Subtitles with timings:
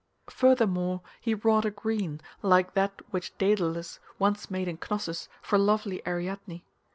[0.31, 6.01] Furthermore he wrought a green, like that which Daedalus once made in Cnossus for lovely
[6.07, 6.63] Ariadne.